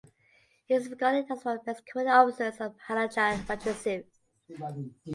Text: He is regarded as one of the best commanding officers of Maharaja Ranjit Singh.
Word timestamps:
He 0.65 0.73
is 0.73 0.89
regarded 0.89 1.27
as 1.29 1.45
one 1.45 1.59
of 1.59 1.63
the 1.63 1.73
best 1.73 1.85
commanding 1.85 2.13
officers 2.15 2.59
of 2.59 2.73
Maharaja 2.89 3.35
Ranjit 3.47 3.75
Singh. 3.75 4.03